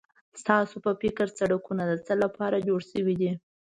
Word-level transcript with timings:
ستاسو 0.41 0.75
په 0.85 0.91
فکر 1.01 1.27
سړکونه 1.39 1.83
د 1.87 1.93
څه 2.05 2.13
لپاره 2.23 2.63
جوړ 2.67 2.81
شوي 2.91 3.15
دي؟ 3.21 3.31